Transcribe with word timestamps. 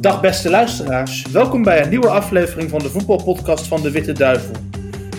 Dag 0.00 0.20
beste 0.20 0.50
luisteraars, 0.50 1.26
welkom 1.26 1.62
bij 1.62 1.82
een 1.82 1.88
nieuwe 1.88 2.08
aflevering 2.08 2.70
van 2.70 2.78
de 2.78 2.88
voetbalpodcast 2.88 3.66
van 3.66 3.82
de 3.82 3.90
Witte 3.90 4.12
Duivel. 4.12 4.54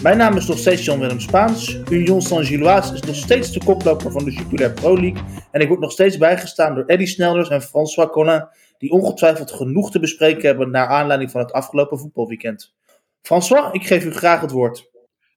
Mijn 0.03 0.17
naam 0.17 0.37
is 0.37 0.47
nog 0.47 0.57
steeds 0.57 0.85
Jan-Willem 0.85 1.19
Spaans, 1.19 1.77
Union 1.89 2.21
Saint-Gilloise 2.21 2.93
is 2.93 3.01
nog 3.01 3.15
steeds 3.15 3.51
de 3.51 3.63
koploper 3.65 4.11
van 4.11 4.25
de 4.25 4.31
Jupiler 4.31 4.73
Pro 4.73 4.99
League 4.99 5.23
en 5.51 5.61
ik 5.61 5.67
word 5.67 5.79
nog 5.79 5.91
steeds 5.91 6.17
bijgestaan 6.17 6.75
door 6.75 6.83
Eddy 6.85 7.05
Snelders 7.05 7.49
en 7.49 7.61
François 7.61 8.09
Collin, 8.11 8.47
die 8.77 8.91
ongetwijfeld 8.91 9.51
genoeg 9.51 9.91
te 9.91 9.99
bespreken 9.99 10.45
hebben 10.45 10.71
naar 10.71 10.87
aanleiding 10.87 11.31
van 11.31 11.41
het 11.41 11.51
afgelopen 11.51 11.99
voetbalweekend. 11.99 12.73
François, 13.21 13.73
ik 13.73 13.87
geef 13.87 14.05
u 14.05 14.11
graag 14.11 14.41
het 14.41 14.51
woord. 14.51 14.89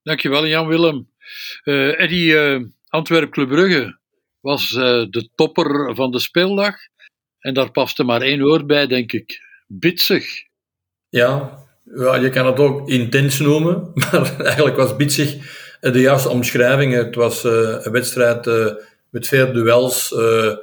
Dankjewel 0.02 0.46
Jan-Willem. 0.46 1.08
Uh, 1.64 2.00
Eddy, 2.00 2.30
uh, 2.30 2.64
Antwerp 2.88 3.30
Club 3.30 3.48
Brugge 3.48 3.98
was 4.40 4.70
uh, 4.70 4.80
de 5.10 5.28
topper 5.34 5.94
van 5.94 6.10
de 6.10 6.18
speeldag. 6.18 6.76
En 7.44 7.54
daar 7.54 7.70
paste 7.70 8.04
maar 8.04 8.20
één 8.20 8.40
woord 8.40 8.66
bij, 8.66 8.86
denk 8.86 9.12
ik. 9.12 9.40
Bitsig. 9.66 10.24
Ja, 11.08 11.58
ja, 11.96 12.14
je 12.14 12.30
kan 12.30 12.46
het 12.46 12.58
ook 12.58 12.88
intens 12.88 13.38
noemen, 13.38 13.90
maar 13.94 14.40
eigenlijk 14.40 14.76
was 14.76 14.96
bitsig 14.96 15.36
de 15.80 16.00
juiste 16.00 16.28
omschrijving. 16.28 16.94
Het 16.94 17.14
was 17.14 17.44
uh, 17.44 17.52
een 17.52 17.92
wedstrijd 17.92 18.46
uh, 18.46 18.66
met 19.10 19.28
veel 19.28 19.52
duels, 19.52 20.12
uh, 20.12 20.56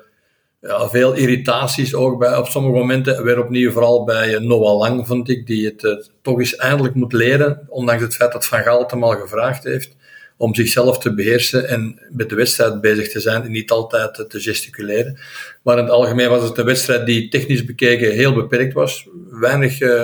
ja, 0.62 0.90
veel 0.90 1.14
irritaties 1.14 1.96
ook 1.96 2.20
bij, 2.20 2.38
op 2.38 2.48
sommige 2.48 2.76
momenten. 2.78 3.24
Weer 3.24 3.44
opnieuw 3.44 3.72
vooral 3.72 4.04
bij 4.04 4.40
Noah 4.40 4.77
Lang, 4.77 5.08
vond 5.08 5.30
ik, 5.30 5.48
die 5.48 5.66
het 5.66 6.12
toch 6.22 6.40
eens 6.40 6.55
eindelijk 6.55 6.96
moet 6.96 7.13
leren, 7.13 7.66
ondanks 7.68 8.04
het 8.04 8.16
feit 8.16 8.32
dat 8.32 8.46
Van 8.46 8.63
Gaal 8.63 8.82
het 8.82 8.91
hem 8.91 9.04
al 9.04 9.16
gevraagd 9.16 9.63
heeft 9.63 9.96
om 10.41 10.55
zichzelf 10.55 10.98
te 10.98 11.13
beheersen 11.13 11.68
en 11.68 12.00
met 12.09 12.30
de 12.30 12.36
wedstrijd 12.36 12.82
bezig 12.82 13.12
te 13.12 13.20
zijn 13.20 13.44
en 13.44 13.52
niet 13.52 13.72
altijd 13.72 14.13
te 14.30 14.40
gesticuleren. 14.40 15.20
Maar 15.63 15.77
in 15.77 15.84
het 15.84 15.94
algemeen 15.94 16.30
was 16.30 16.44
het 16.44 16.58
een 16.58 16.66
wedstrijd 16.66 17.05
die 17.05 17.30
technisch 17.30 17.66
bekeken 17.66 18.12
heel 18.12 18.34
beperkt 18.34 18.73
was. 18.73 19.07
Weinig 19.29 19.82
uh, 19.82 20.04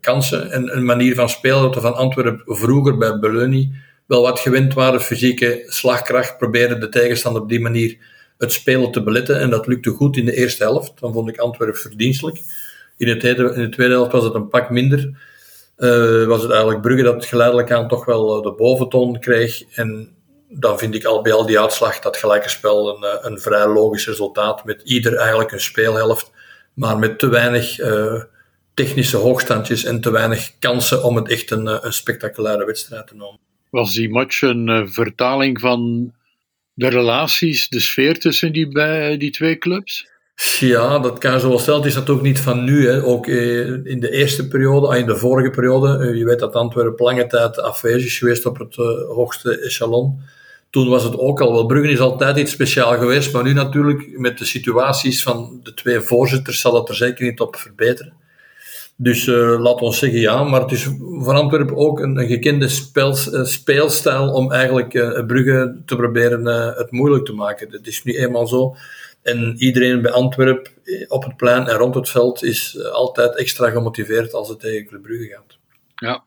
kansen 0.00 0.50
en 0.50 0.76
een 0.76 0.84
manier 0.84 1.14
van 1.14 1.28
spelen 1.28 1.62
dat 1.62 1.82
van 1.82 1.94
Antwerpen 1.94 2.42
vroeger 2.44 2.98
bij 2.98 3.18
Beluni 3.18 3.72
wel 4.06 4.22
wat 4.22 4.40
gewend 4.40 4.74
waren. 4.74 5.00
Fysieke 5.00 5.64
slagkracht 5.66 6.38
probeerde 6.38 6.78
de 6.78 6.88
tegenstander 6.88 7.42
op 7.42 7.48
die 7.48 7.60
manier 7.60 7.96
het 8.38 8.52
spelen 8.52 8.92
te 8.92 9.02
beletten 9.02 9.40
en 9.40 9.50
dat 9.50 9.66
lukte 9.66 9.90
goed 9.90 10.16
in 10.16 10.24
de 10.24 10.36
eerste 10.36 10.62
helft. 10.62 11.00
Dan 11.00 11.12
vond 11.12 11.28
ik 11.28 11.38
Antwerpen 11.38 11.80
verdienstelijk. 11.80 12.40
In 12.96 13.18
tweede, 13.18 13.54
in 13.54 13.62
de 13.62 13.68
tweede 13.68 13.94
helft 13.94 14.12
was 14.12 14.24
het 14.24 14.34
een 14.34 14.48
pak 14.48 14.70
minder 14.70 15.10
uh, 15.78 16.26
was 16.26 16.42
het 16.42 16.50
eigenlijk 16.50 16.80
Brugge 16.80 17.02
dat 17.02 17.24
geleidelijk 17.24 17.72
aan 17.72 17.88
toch 17.88 18.04
wel 18.04 18.36
eh, 18.36 18.42
de 18.42 18.52
boventoon 18.52 19.20
kreeg. 19.20 19.62
En 19.74 20.16
dan 20.48 20.78
vind 20.78 20.94
ik 20.94 21.04
al 21.04 21.22
bij 21.22 21.32
al 21.32 21.46
die 21.46 21.60
uitslag 21.60 21.98
dat 21.98 22.16
gelijke 22.16 22.48
spel 22.48 22.96
een, 22.96 23.02
eh, 23.02 23.30
een 23.30 23.38
vrij 23.38 23.66
logisch 23.66 24.06
resultaat. 24.06 24.64
Met 24.64 24.82
ieder 24.84 25.16
eigenlijk 25.16 25.52
een 25.52 25.60
speelhelft, 25.60 26.30
maar 26.74 26.98
met 26.98 27.18
te 27.18 27.28
weinig 27.28 27.76
technische 28.74 29.16
hoogstandjes 29.16 29.84
en 29.84 30.00
te 30.00 30.10
weinig 30.10 30.58
kansen 30.58 31.04
om 31.04 31.16
het 31.16 31.28
echt 31.28 31.50
een, 31.50 31.84
een 31.86 31.92
spectaculaire 31.92 32.64
wedstrijd 32.64 33.06
te 33.06 33.14
noemen. 33.14 33.38
Was 33.70 33.94
die 33.94 34.10
match 34.10 34.42
een 34.42 34.88
vertaling 34.92 35.60
van 35.60 36.12
de 36.72 36.88
relaties, 36.88 37.68
de 37.68 37.80
sfeer 37.80 38.18
tussen 38.18 38.52
die, 38.52 38.68
die 39.18 39.30
twee 39.30 39.58
clubs? 39.58 40.08
Ja, 40.38 40.98
dat 40.98 41.18
kan 41.18 41.40
zo. 41.40 41.74
Het 41.74 41.84
is 41.84 41.94
dat 41.94 42.10
ook 42.10 42.22
niet 42.22 42.40
van 42.40 42.64
nu. 42.64 42.88
Hè. 42.88 43.04
Ook 43.04 43.26
eh, 43.26 43.84
in 43.84 44.00
de 44.00 44.10
eerste 44.10 44.48
periode, 44.48 44.86
ah, 44.86 44.96
in 44.96 45.06
de 45.06 45.16
vorige 45.16 45.50
periode, 45.50 45.98
eh, 45.98 46.14
je 46.14 46.24
weet 46.24 46.38
dat 46.38 46.54
Antwerpen 46.54 47.04
lange 47.04 47.26
tijd 47.26 47.60
afwezig 47.60 48.04
is 48.04 48.18
geweest 48.18 48.46
op 48.46 48.58
het 48.58 48.76
uh, 48.76 48.86
hoogste 49.08 49.60
echelon. 49.60 50.20
Toen 50.70 50.88
was 50.88 51.02
het 51.04 51.18
ook 51.18 51.40
al 51.40 51.52
wel. 51.52 51.66
Bruggen 51.66 51.90
is 51.90 52.00
altijd 52.00 52.36
iets 52.36 52.52
speciaal 52.52 52.98
geweest, 52.98 53.32
maar 53.32 53.42
nu 53.42 53.52
natuurlijk 53.52 54.18
met 54.18 54.38
de 54.38 54.44
situaties 54.44 55.22
van 55.22 55.60
de 55.62 55.74
twee 55.74 56.00
voorzitters 56.00 56.60
zal 56.60 56.74
het 56.74 56.88
er 56.88 56.94
zeker 56.94 57.24
niet 57.24 57.40
op 57.40 57.56
verbeteren. 57.56 58.12
Dus 58.96 59.26
uh, 59.26 59.60
laat 59.60 59.80
ons 59.80 59.98
zeggen 59.98 60.20
ja, 60.20 60.44
maar 60.44 60.60
het 60.60 60.72
is 60.72 60.88
voor 61.18 61.34
Antwerpen 61.34 61.76
ook 61.76 62.00
een, 62.00 62.16
een 62.16 62.26
gekende 62.26 62.68
speel, 62.68 63.14
speelstijl 63.44 64.32
om 64.32 64.52
eigenlijk 64.52 64.90
Brugge 65.26 65.76
te 65.86 65.96
proberen 65.96 66.46
het 66.76 66.90
moeilijk 66.90 67.24
te 67.24 67.32
maken. 67.32 67.68
Het 67.70 67.86
is 67.86 68.02
nu 68.02 68.16
eenmaal 68.16 68.46
zo 68.46 68.76
en 69.28 69.54
iedereen 69.56 70.02
bij 70.02 70.10
Antwerpen 70.10 70.72
eh, 70.84 71.04
op 71.08 71.24
het 71.24 71.36
plein 71.36 71.66
en 71.66 71.76
rond 71.76 71.94
het 71.94 72.08
veld 72.08 72.44
is 72.44 72.76
eh, 72.76 72.90
altijd 72.90 73.36
extra 73.36 73.70
gemotiveerd 73.70 74.32
als 74.32 74.48
het 74.48 74.60
tegen 74.60 74.86
Club 74.86 75.02
Brugge 75.02 75.26
gaat. 75.26 75.56
Ja, 75.94 76.24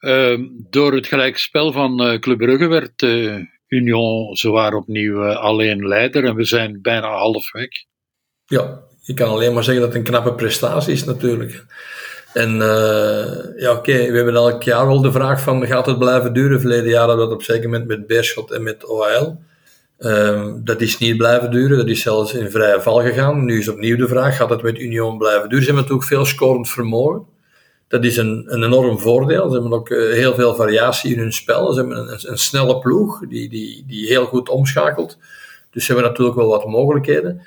uh, 0.00 0.46
door 0.70 0.92
het 0.92 1.06
gelijkspel 1.06 1.72
van 1.72 2.06
uh, 2.06 2.18
Club 2.18 2.38
Brugge 2.38 2.66
werd 2.66 3.02
uh, 3.02 3.38
Union 3.68 4.36
zowaar 4.36 4.74
opnieuw 4.74 5.24
alleen 5.24 5.88
leider 5.88 6.24
en 6.24 6.34
we 6.34 6.44
zijn 6.44 6.82
bijna 6.82 7.08
half 7.08 7.52
weg. 7.52 7.68
Ja, 8.46 8.80
ik 9.04 9.14
kan 9.14 9.28
alleen 9.28 9.54
maar 9.54 9.64
zeggen 9.64 9.82
dat 9.82 9.92
het 9.92 10.02
een 10.02 10.10
knappe 10.10 10.34
prestatie 10.34 10.92
is 10.92 11.04
natuurlijk. 11.04 11.64
En 12.32 12.56
ja, 13.56 13.72
oké, 13.72 13.92
we 13.92 14.16
hebben 14.16 14.34
elk 14.34 14.62
jaar 14.62 14.86
wel 14.86 15.00
de 15.00 15.12
vraag 15.12 15.40
van 15.40 15.66
gaat 15.66 15.86
het 15.86 15.98
blijven 15.98 16.32
duren? 16.32 16.60
Verleden 16.60 16.88
jaar 16.88 16.98
hadden 16.98 17.16
we 17.16 17.22
dat 17.22 17.32
op 17.32 17.38
een 17.38 17.44
zeker 17.44 17.68
moment 17.70 17.88
met 17.88 18.06
Beerschot 18.06 18.50
en 18.50 18.62
met 18.62 18.84
OHL. 18.84 19.36
Um, 19.98 20.64
dat 20.64 20.80
is 20.80 20.98
niet 20.98 21.16
blijven 21.16 21.50
duren, 21.50 21.76
dat 21.76 21.88
is 21.88 22.02
zelfs 22.02 22.34
in 22.34 22.50
vrije 22.50 22.82
val 22.82 23.00
gegaan. 23.00 23.44
Nu 23.44 23.58
is 23.58 23.68
opnieuw 23.68 23.96
de 23.96 24.08
vraag, 24.08 24.36
gaat 24.36 24.50
het 24.50 24.62
met 24.62 24.78
Union 24.78 25.18
blijven 25.18 25.48
duren? 25.48 25.64
Ze 25.64 25.70
hebben 25.70 25.82
natuurlijk 25.82 26.08
veel 26.08 26.24
scorend 26.24 26.68
vermogen. 26.68 27.24
Dat 27.88 28.04
is 28.04 28.16
een, 28.16 28.44
een 28.46 28.62
enorm 28.62 28.98
voordeel. 28.98 29.48
Ze 29.48 29.52
hebben 29.52 29.72
ook 29.72 29.88
uh, 29.88 30.12
heel 30.12 30.34
veel 30.34 30.54
variatie 30.54 31.12
in 31.12 31.18
hun 31.18 31.32
spel. 31.32 31.72
Ze 31.72 31.80
hebben 31.80 31.98
een, 31.98 32.30
een, 32.30 32.38
snelle 32.38 32.78
ploeg 32.78 33.20
die, 33.28 33.48
die, 33.48 33.84
die 33.86 34.06
heel 34.06 34.26
goed 34.26 34.48
omschakelt. 34.48 35.18
Dus 35.70 35.84
ze 35.84 35.92
hebben 35.92 36.10
natuurlijk 36.10 36.36
wel 36.36 36.48
wat 36.48 36.66
mogelijkheden. 36.66 37.42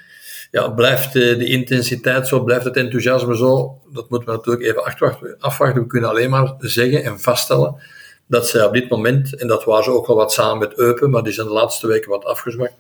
Ja, 0.51 0.69
blijft 0.69 1.13
de, 1.13 1.37
de 1.37 1.45
intensiteit 1.45 2.27
zo, 2.27 2.43
blijft 2.43 2.65
het 2.65 2.75
enthousiasme 2.75 3.35
zo? 3.35 3.79
Dat 3.93 4.09
moeten 4.09 4.29
we 4.29 4.35
natuurlijk 4.35 4.65
even 4.65 4.83
afwachten. 5.39 5.81
We 5.81 5.87
kunnen 5.87 6.09
alleen 6.09 6.29
maar 6.29 6.53
zeggen 6.59 7.03
en 7.03 7.19
vaststellen 7.19 7.75
dat 8.29 8.47
zij 8.47 8.65
op 8.65 8.73
dit 8.73 8.89
moment, 8.89 9.35
en 9.35 9.47
dat 9.47 9.63
waren 9.63 9.83
ze 9.83 9.91
ook 9.91 10.07
al 10.07 10.15
wat 10.15 10.33
samen 10.33 10.57
met 10.57 10.77
Eupen, 10.77 11.09
maar 11.09 11.23
die 11.23 11.33
zijn 11.33 11.47
de 11.47 11.53
laatste 11.53 11.87
weken 11.87 12.09
wat 12.09 12.25
afgezwakt, 12.25 12.73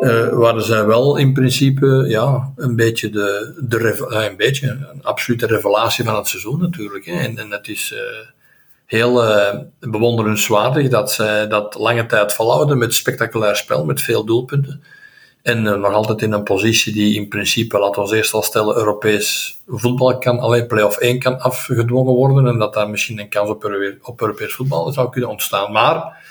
uh, 0.00 0.28
waren 0.28 0.62
zij 0.62 0.86
wel 0.86 1.16
in 1.16 1.32
principe 1.32 2.04
ja, 2.08 2.52
een 2.56 2.76
beetje 2.76 3.10
de, 3.10 3.54
de 3.60 4.06
uh, 4.10 4.24
een 4.24 4.36
beetje, 4.36 4.68
een 4.68 5.02
absolute 5.02 5.46
revelatie 5.46 6.04
van 6.04 6.16
het 6.16 6.28
seizoen 6.28 6.60
natuurlijk. 6.60 7.04
Hè. 7.04 7.12
En, 7.12 7.38
en 7.38 7.50
het 7.50 7.68
is 7.68 7.92
uh, 7.92 7.98
heel 8.86 9.22
bewonderenswaardig 9.80 10.88
dat 10.88 11.12
zij 11.12 11.48
dat 11.48 11.74
lange 11.74 12.06
tijd 12.06 12.32
volhouden 12.32 12.78
met 12.78 12.94
spectaculair 12.94 13.56
spel, 13.56 13.84
met 13.84 14.00
veel 14.00 14.24
doelpunten. 14.24 14.82
En 15.42 15.64
uh, 15.64 15.74
nog 15.74 15.92
altijd 15.92 16.22
in 16.22 16.32
een 16.32 16.42
positie 16.42 16.92
die 16.92 17.14
in 17.14 17.28
principe, 17.28 17.78
laten 17.78 18.04
we 18.04 18.16
eerst 18.16 18.34
al 18.34 18.42
stellen, 18.42 18.76
Europees 18.76 19.58
voetbal 19.66 20.18
kan, 20.18 20.38
alleen 20.38 20.66
play-off 20.66 20.96
1 20.96 21.18
kan 21.18 21.40
afgedwongen 21.40 22.14
worden. 22.14 22.46
En 22.46 22.58
dat 22.58 22.74
daar 22.74 22.90
misschien 22.90 23.18
een 23.18 23.28
kans 23.28 23.50
op, 23.50 23.64
op 24.02 24.20
Europees 24.20 24.52
voetbal 24.52 24.92
zou 24.92 25.10
kunnen 25.10 25.30
ontstaan. 25.30 25.72
Maar 25.72 26.24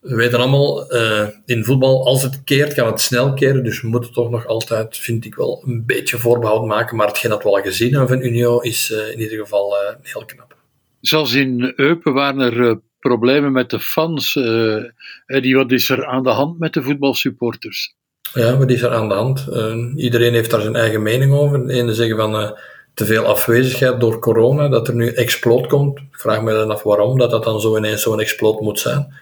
we 0.00 0.14
weten 0.14 0.38
allemaal, 0.38 0.94
uh, 0.94 1.28
in 1.44 1.64
voetbal, 1.64 2.06
als 2.06 2.22
het 2.22 2.44
keert, 2.44 2.74
kan 2.74 2.86
het 2.86 3.00
snel 3.00 3.34
keren. 3.34 3.64
Dus 3.64 3.80
we 3.80 3.88
moeten 3.88 4.12
toch 4.12 4.30
nog 4.30 4.46
altijd, 4.46 4.96
vind 4.96 5.24
ik 5.24 5.34
wel, 5.34 5.62
een 5.66 5.86
beetje 5.86 6.18
voorbehoud 6.18 6.66
maken. 6.66 6.96
Maar 6.96 7.06
hetgeen 7.06 7.30
dat 7.30 7.42
we 7.42 7.48
al 7.48 7.62
gezien 7.62 7.90
hebben 7.90 8.08
van 8.08 8.26
Unio 8.26 8.58
is 8.58 8.90
uh, 8.90 9.12
in 9.12 9.20
ieder 9.20 9.38
geval 9.38 9.74
heel 10.02 10.24
knap. 10.24 10.56
Zoals 11.00 11.34
in 11.34 11.72
Eupen 11.76 12.12
waren 12.12 12.40
er 12.40 12.80
problemen 13.00 13.52
met 13.52 13.70
de 13.70 13.80
fans. 13.80 14.32
die, 15.26 15.56
wat 15.56 15.72
is 15.72 15.88
er 15.88 16.06
aan 16.06 16.22
de 16.22 16.30
hand 16.30 16.58
met 16.58 16.72
de 16.72 16.82
voetbalsupporters? 16.82 17.96
Ja, 18.32 18.56
wat 18.56 18.70
is 18.70 18.82
er 18.82 18.90
aan 18.90 19.08
de 19.08 19.14
hand? 19.14 19.46
Uh, 19.50 19.92
iedereen 19.96 20.32
heeft 20.32 20.50
daar 20.50 20.60
zijn 20.60 20.76
eigen 20.76 21.02
mening 21.02 21.32
over. 21.32 21.66
De 21.66 21.72
ene 21.72 21.94
zeggen 21.94 22.16
van 22.16 22.40
uh, 22.40 22.50
te 22.94 23.04
veel 23.04 23.24
afwezigheid 23.24 24.00
door 24.00 24.18
corona, 24.18 24.68
dat 24.68 24.88
er 24.88 24.94
nu 24.94 25.12
exploot 25.12 25.66
komt. 25.66 25.98
Ik 25.98 26.18
vraag 26.18 26.42
me 26.42 26.52
dan 26.52 26.70
af 26.70 26.82
waarom, 26.82 27.18
dat 27.18 27.30
dat 27.30 27.44
dan 27.44 27.60
zo 27.60 27.76
ineens 27.76 28.02
zo'n 28.02 28.20
exploot 28.20 28.60
moet 28.60 28.80
zijn. 28.80 29.14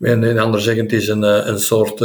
En 0.00 0.20
de 0.20 0.40
ander 0.40 0.60
zeggen 0.60 0.82
het 0.82 0.92
is 0.92 1.08
een, 1.08 1.22
uh, 1.22 1.46
een 1.46 1.58
soort 1.58 2.04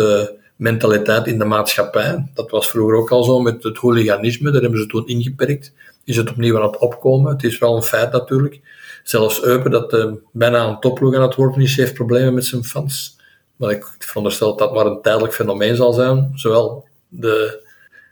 mentaliteit 0.56 1.28
in 1.28 1.38
de 1.38 1.46
maatschappij. 1.46 2.30
Dat 2.34 2.52
was 2.52 2.70
vroeger 2.70 2.96
ook 2.96 3.12
al 3.12 3.24
zo 3.24 3.40
met 3.40 3.64
het 3.64 3.78
hooliganisme, 3.78 4.52
daar 4.52 4.62
hebben 4.62 4.80
ze 4.80 4.88
toen 4.88 5.08
ingeperkt. 5.08 5.74
Is 6.04 6.18
het 6.18 6.30
opnieuw 6.30 6.58
aan 6.58 6.68
het 6.68 6.78
opkomen? 6.78 7.32
Het 7.32 7.44
is 7.44 7.58
wel 7.58 7.76
een 7.76 7.84
feit 7.84 8.12
natuurlijk. 8.12 8.60
Zelfs 9.04 9.44
Eupen, 9.44 9.72
dat 9.72 10.18
bijna 10.32 10.68
een 10.68 10.80
topploeg 10.80 11.16
aan 11.16 11.22
het 11.22 11.36
worden 11.36 11.62
is, 11.62 11.76
heeft 11.76 11.94
problemen 11.94 12.34
met 12.34 12.46
zijn 12.46 12.64
fans. 12.64 13.17
Maar 13.58 13.72
ik 13.72 13.86
veronderstel 13.98 14.48
dat 14.48 14.58
dat 14.58 14.74
maar 14.74 14.86
een 14.86 15.02
tijdelijk 15.02 15.34
fenomeen 15.34 15.76
zal 15.76 15.94
zijn. 15.94 16.32
Zowel 16.36 16.88
de 17.08 17.66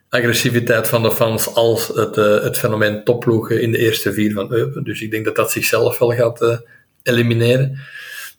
agressiviteit 0.10 0.88
van 0.88 1.04
de 1.04 1.12
fans 1.12 1.54
als 1.54 1.88
het, 1.88 2.18
uh, 2.18 2.42
het 2.42 2.58
fenomeen 2.58 3.04
topploegen 3.04 3.62
in 3.62 3.72
de 3.72 3.78
eerste 3.78 4.14
vier 4.14 4.34
van 4.34 4.52
Eupen. 4.52 4.84
Dus 4.84 5.02
ik 5.02 5.12
denk 5.12 5.26
dat 5.26 5.36
dat 5.36 5.52
zichzelf 5.52 5.98
wel 5.98 6.12
gaat 6.12 6.42
uh, 6.42 6.58
elimineren. 7.04 7.80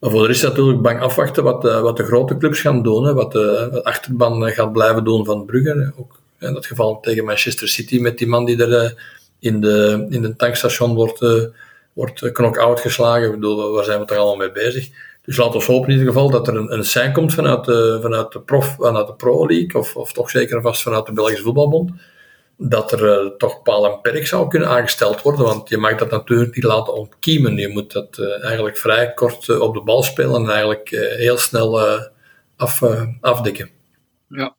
Maar 0.00 0.10
voor 0.10 0.20
de 0.20 0.26
rest 0.26 0.42
natuurlijk 0.42 0.82
bang 0.82 1.00
afwachten 1.00 1.44
wat, 1.44 1.64
uh, 1.64 1.80
wat 1.80 1.96
de 1.96 2.04
grote 2.04 2.36
clubs 2.36 2.60
gaan 2.60 2.82
doen. 2.82 3.14
Wat 3.14 3.32
de 3.32 3.80
achterban 3.82 4.50
gaat 4.50 4.72
blijven 4.72 5.04
doen 5.04 5.24
van 5.24 5.44
Brugge. 5.44 5.92
Ook 5.96 6.20
in 6.40 6.54
dat 6.54 6.66
geval 6.66 7.00
tegen 7.00 7.24
Manchester 7.24 7.68
City 7.68 8.00
met 8.00 8.18
die 8.18 8.26
man 8.26 8.44
die 8.44 8.64
er 8.64 8.94
in, 9.38 9.60
de, 9.60 10.06
in 10.10 10.36
tankstation 10.36 10.94
wordt, 10.94 11.50
wordt 11.92 12.32
knock-out 12.32 12.80
geslagen. 12.80 13.26
Ik 13.26 13.34
bedoel, 13.34 13.72
waar 13.72 13.84
zijn 13.84 14.00
we 14.00 14.06
toch 14.06 14.16
allemaal 14.16 14.36
mee 14.36 14.52
bezig? 14.52 14.88
Dus 15.26 15.36
laten 15.36 15.60
we 15.60 15.66
hopen 15.66 15.88
in 15.88 15.98
ieder 15.98 16.12
geval 16.12 16.30
dat 16.30 16.48
er 16.48 16.56
een, 16.56 16.72
een 16.72 16.84
sein 16.84 17.12
komt 17.12 17.34
vanuit 17.34 17.64
de, 17.64 17.98
vanuit 18.02 18.32
de, 18.32 18.40
prof, 18.40 18.74
vanuit 18.78 19.06
de 19.06 19.14
Pro 19.14 19.46
League, 19.46 19.80
of, 19.80 19.96
of 19.96 20.12
toch 20.12 20.30
zeker 20.30 20.62
vast 20.62 20.82
vanuit 20.82 21.06
de 21.06 21.12
Belgische 21.12 21.42
Voetbalbond. 21.42 21.90
dat 22.56 22.92
er 22.92 23.36
toch 23.36 23.62
paal 23.62 23.92
en 23.92 24.00
perk 24.00 24.26
zou 24.26 24.48
kunnen 24.48 24.68
aangesteld 24.68 25.22
worden, 25.22 25.44
want 25.44 25.68
je 25.68 25.76
mag 25.76 25.94
dat 25.94 26.10
natuurlijk 26.10 26.54
niet 26.54 26.64
laten 26.64 26.94
ontkiemen. 26.94 27.56
Je 27.56 27.68
moet 27.68 27.92
dat 27.92 28.18
eigenlijk 28.42 28.78
vrij 28.78 29.12
kort 29.14 29.58
op 29.58 29.74
de 29.74 29.82
bal 29.82 30.02
spelen 30.02 30.42
en 30.42 30.50
eigenlijk 30.50 30.88
heel 31.16 31.38
snel 31.38 31.80
af, 32.56 32.82
afdekken. 33.20 33.70
Ja, 34.28 34.56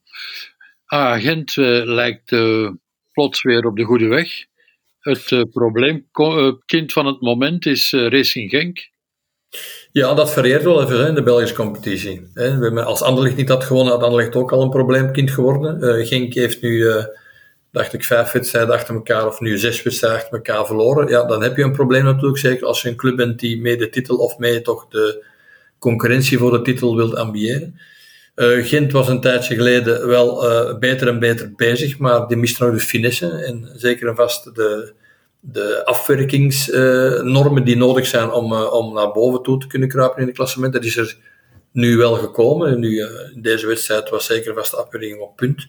Agent 0.86 1.56
lijkt 1.86 2.36
plots 3.12 3.42
weer 3.44 3.66
op 3.66 3.76
de 3.76 3.84
goede 3.84 4.08
weg. 4.08 4.46
Het 5.00 5.48
probleemkind 5.52 6.94
van 6.94 7.06
het 7.06 7.22
moment 7.22 7.66
is 7.66 7.92
Racing 7.92 8.50
Genk. 8.50 8.90
Ja, 9.98 10.14
dat 10.14 10.34
varieert 10.34 10.64
wel 10.64 10.84
even 10.84 11.08
in 11.08 11.16
de 11.16 11.24
Belgische 11.24 11.56
competitie. 11.56 12.28
We 12.34 12.42
hebben, 12.42 12.86
als 12.86 13.02
Anderlecht 13.02 13.36
niet 13.36 13.50
had 13.50 13.64
gewonnen, 13.64 13.94
had 13.94 14.04
Anderlecht 14.04 14.36
ook 14.36 14.52
al 14.52 14.62
een 14.62 14.70
probleemkind 14.70 15.32
geworden. 15.32 15.84
Uh, 15.84 16.08
Genk 16.08 16.34
heeft 16.34 16.62
nu, 16.62 16.70
uh, 16.70 17.06
dacht 17.72 17.94
ik, 17.94 18.04
vijf 18.04 18.32
wedstrijden 18.32 18.74
achter 18.74 18.96
elkaar, 18.96 19.28
of 19.28 19.40
nu 19.40 19.58
zes 19.58 19.84
wedstrijden 19.84 20.20
achter 20.20 20.36
elkaar 20.36 20.66
verloren. 20.66 21.08
Ja, 21.08 21.24
dan 21.24 21.44
heb 21.44 21.58
je 21.58 21.64
een 21.64 21.72
probleem 21.72 22.04
natuurlijk, 22.04 22.38
zeker 22.38 22.66
als 22.68 22.82
je 22.82 22.90
een 22.90 22.96
club 22.96 23.16
bent 23.16 23.40
die 23.40 23.62
mee 23.62 23.78
de 23.78 23.90
titel 23.90 24.18
of 24.18 24.38
mee 24.38 24.62
toch 24.62 24.88
de 24.90 25.26
concurrentie 25.80 26.38
voor 26.38 26.52
de 26.52 26.62
titel 26.62 26.96
wilt 26.96 27.16
ambiëren. 27.16 27.80
Uh, 28.36 28.66
Gent 28.66 28.92
was 28.92 29.08
een 29.08 29.22
tijdje 29.22 29.56
geleden 29.56 30.08
wel 30.08 30.46
beter 30.80 31.08
en 31.08 31.20
beter 31.20 31.52
bezig, 31.56 31.98
maar 31.98 32.28
die 32.28 32.38
mist 32.38 32.60
nog 32.60 32.72
de 32.72 32.80
finesse 32.80 33.30
en 33.30 33.70
zeker 33.76 34.08
en 34.08 34.16
vast 34.16 34.56
de 34.56 34.94
de 35.52 35.86
afwerkingsnormen 35.86 37.64
die 37.64 37.78
nodig 37.78 38.06
zijn 38.06 38.32
om, 38.32 38.54
uh, 38.54 38.74
om 38.74 38.94
naar 38.94 39.12
boven 39.12 39.44
toe 39.44 39.60
te 39.60 39.68
kunnen 39.68 39.90
kruipen 39.90 40.22
in 40.22 40.28
het 40.28 40.36
klassement. 40.36 40.74
Dat 40.74 40.84
is 40.84 40.98
er 40.98 41.18
nu 41.72 41.98
wel 41.98 42.14
gekomen. 42.14 42.80
Nu, 42.80 42.90
uh, 42.90 43.08
deze 43.36 43.68
wedstrijd 43.68 44.10
was 44.10 44.26
zeker 44.26 44.54
vast 44.54 44.72
de 44.72 44.78
afwerking 44.78 45.20
op 45.20 45.36
punt. 45.36 45.68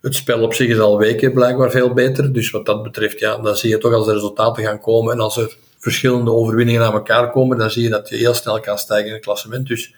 Het 0.00 0.14
spel 0.14 0.42
op 0.42 0.54
zich 0.54 0.68
is 0.68 0.78
al 0.78 0.98
weken 0.98 1.32
blijkbaar 1.32 1.70
veel 1.70 1.92
beter. 1.92 2.32
Dus 2.32 2.50
wat 2.50 2.66
dat 2.66 2.82
betreft, 2.82 3.18
ja, 3.18 3.36
dan 3.36 3.56
zie 3.56 3.70
je 3.70 3.78
toch 3.78 3.92
als 3.92 4.06
de 4.06 4.12
resultaten 4.12 4.64
gaan 4.64 4.80
komen 4.80 5.12
en 5.12 5.20
als 5.20 5.36
er 5.36 5.56
verschillende 5.78 6.30
overwinningen 6.30 6.82
aan 6.82 6.92
elkaar 6.92 7.30
komen, 7.30 7.58
dan 7.58 7.70
zie 7.70 7.82
je 7.82 7.88
dat 7.88 8.08
je 8.08 8.16
heel 8.16 8.34
snel 8.34 8.60
kan 8.60 8.78
stijgen 8.78 9.06
in 9.06 9.12
het 9.12 9.22
klassement. 9.22 9.66
Dus 9.66 9.94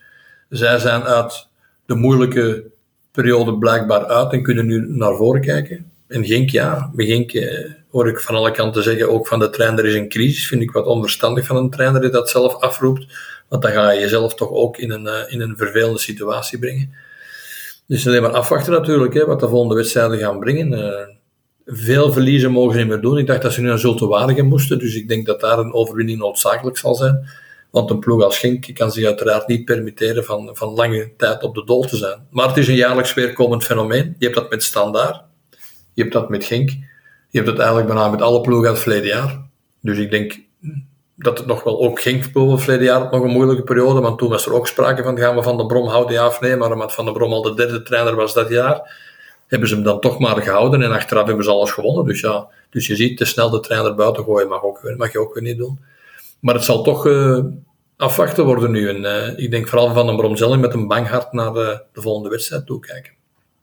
zij 0.49 0.79
zijn 0.79 1.03
uit 1.03 1.47
de 1.87 1.95
moeilijke 1.95 2.65
periode 3.13 3.59
blijkbaar 3.59 4.07
uit 4.07 4.33
en 4.33 4.43
kunnen 4.43 4.67
nu 4.67 4.87
naar 4.89 5.17
voren 5.17 5.41
kijken. 5.41 5.91
En 6.09 6.25
Genk, 6.25 6.51
ja, 6.51 6.91
Genk 6.97 7.33
eh, 7.33 7.71
hoor 7.97 8.09
ik 8.09 8.21
van 8.21 8.35
alle 8.35 8.51
kanten 8.51 8.83
zeggen, 8.83 9.11
ook 9.11 9.27
van 9.27 9.39
de 9.39 9.51
trainer 9.51 9.85
is 9.85 9.95
een 9.95 10.09
crisis. 10.09 10.47
Vind 10.47 10.63
ik 10.63 10.71
wat 10.71 10.87
onverstandig 10.87 11.47
van 11.47 11.57
een 11.57 11.71
trainer 11.71 12.01
die 12.01 12.11
dat 12.11 12.31
zelf 12.31 12.55
afroept. 12.55 13.07
Want 13.49 13.63
dan 13.63 13.73
ga 13.73 13.91
je 13.91 14.01
jezelf 14.01 14.35
toch 14.35 14.51
ook 14.51 14.77
in 14.77 14.91
een, 14.91 15.05
uh, 15.05 15.13
in 15.27 15.41
een 15.41 15.57
vervelende 15.57 15.99
situatie 15.99 16.59
brengen. 16.59 16.95
Dus 17.87 18.07
alleen 18.07 18.23
maar 18.23 18.33
afwachten 18.33 18.73
natuurlijk, 18.73 19.15
hè, 19.15 19.27
wat 19.27 19.41
de 19.41 19.49
volgende 19.49 19.75
wedstrijden 19.75 20.19
gaan 20.19 20.39
brengen. 20.39 20.73
Uh, 20.73 21.17
veel 21.67 22.13
verliezen 22.13 22.51
mogen 22.51 22.73
ze 22.73 22.79
niet 22.79 22.89
meer 22.89 23.01
doen. 23.01 23.19
Ik 23.19 23.27
dacht 23.27 23.43
dat 23.43 23.53
ze 23.53 23.61
nu 23.61 23.69
naar 23.69 23.79
Zulte 23.79 24.43
moesten, 24.43 24.79
dus 24.79 24.95
ik 24.95 25.09
denk 25.09 25.27
dat 25.27 25.41
daar 25.41 25.59
een 25.59 25.73
overwinning 25.73 26.19
noodzakelijk 26.19 26.79
zal 26.79 26.95
zijn. 26.95 27.29
Want 27.71 27.91
een 27.91 27.99
ploeg 27.99 28.23
als 28.23 28.39
Genk 28.39 28.75
kan 28.75 28.93
zich 28.93 29.07
uiteraard 29.07 29.47
niet 29.47 29.65
permitteren 29.65 30.25
van, 30.25 30.51
van 30.53 30.75
lange 30.75 31.11
tijd 31.17 31.43
op 31.43 31.55
de 31.55 31.65
dool 31.65 31.83
te 31.83 31.97
zijn. 31.97 32.27
Maar 32.31 32.49
het 32.49 32.57
is 32.57 32.69
een 32.69 32.75
jaarlijks 32.75 33.15
weerkomend 33.15 33.65
fenomeen. 33.65 34.17
Je 34.19 34.25
hebt 34.25 34.37
dat 34.37 34.51
met 34.51 34.63
Standaard, 34.63 35.25
je 35.95 36.03
hebt 36.03 36.15
dat 36.15 36.29
met 36.29 36.45
Genk. 36.45 36.71
Je 37.29 37.39
hebt 37.39 37.51
het 37.51 37.59
eigenlijk 37.59 37.89
bijna 37.89 38.09
met 38.09 38.23
alle 38.23 38.41
ploegen 38.41 38.71
het 38.71 38.79
verleden 38.79 39.09
jaar. 39.09 39.49
Dus 39.81 39.99
ik 39.99 40.11
denk 40.11 40.41
dat 41.17 41.39
het 41.39 41.47
nog 41.47 41.63
wel 41.63 41.81
ook 41.81 42.01
Genk 42.01 42.23
het 42.23 42.33
verleden 42.33 42.85
jaar 42.85 43.11
nog 43.11 43.23
een 43.23 43.31
moeilijke 43.31 43.63
periode, 43.63 44.01
want 44.01 44.19
toen 44.19 44.29
was 44.29 44.47
er 44.47 44.55
ook 44.55 44.67
sprake 44.67 45.03
van 45.03 45.19
gaan 45.19 45.35
we 45.35 45.43
Van 45.43 45.57
de 45.57 45.67
Brom 45.67 45.89
houden 45.89 46.15
ja 46.15 46.27
of 46.27 46.41
nee, 46.41 46.57
maar 46.57 46.73
omdat 46.73 46.95
Van 46.95 47.05
de 47.05 47.13
Brom 47.13 47.33
al 47.33 47.43
de 47.43 47.55
derde 47.55 47.83
trainer 47.83 48.15
was 48.15 48.35
dat 48.35 48.49
jaar, 48.49 49.05
hebben 49.47 49.69
ze 49.69 49.75
hem 49.75 49.85
dan 49.85 50.01
toch 50.01 50.19
maar 50.19 50.43
gehouden 50.43 50.83
en 50.83 50.93
achteraf 50.93 51.27
hebben 51.27 51.45
ze 51.45 51.51
alles 51.51 51.71
gewonnen. 51.71 52.05
Dus 52.05 52.21
ja, 52.21 52.49
dus 52.71 52.87
je 52.87 52.97
ziet, 52.97 53.17
te 53.17 53.25
snel 53.25 53.51
de 53.51 53.61
trainer 53.61 53.95
buiten 53.95 54.25
gooien 54.25 54.49
mag, 54.49 54.63
ook, 54.63 54.95
mag 54.97 55.13
je 55.13 55.21
ook 55.21 55.35
weer 55.35 55.43
niet 55.43 55.59
doen. 55.59 55.81
Maar 56.41 56.55
het 56.55 56.65
zal 56.65 56.83
toch 56.83 57.07
uh, 57.07 57.45
afwachten 57.97 58.45
worden 58.45 58.71
nu. 58.71 58.89
En 58.89 59.03
uh, 59.03 59.39
ik 59.39 59.51
denk 59.51 59.69
vooral 59.69 59.95
Van 59.95 60.07
den 60.07 60.17
Brom 60.17 60.37
zelf 60.37 60.57
met 60.57 60.75
een 60.75 60.87
bang 60.87 61.09
hart 61.09 61.33
naar 61.33 61.53
de, 61.53 61.83
de 61.93 62.01
volgende 62.01 62.29
wedstrijd 62.29 62.67
toe 62.67 62.81
kijken. 62.81 63.13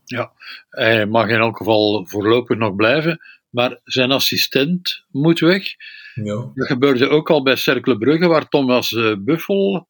Ja, 0.06 0.32
hij 0.70 1.06
mag 1.06 1.28
in 1.28 1.40
elk 1.40 1.58
geval 1.58 2.06
voorlopig 2.06 2.58
nog 2.58 2.76
blijven, 2.76 3.20
maar 3.54 3.80
zijn 3.84 4.12
assistent 4.12 5.04
moet 5.12 5.40
weg. 5.40 5.64
Ja. 6.14 6.52
Dat 6.56 6.68
gebeurde 6.68 7.10
ook 7.10 7.30
al 7.30 7.44
bij 7.44 7.56
Cercle 7.56 7.98
Brugge, 7.98 8.28
waar 8.28 8.50
Thomas 8.50 8.92
uh, 8.92 9.16
Buffel 9.20 9.88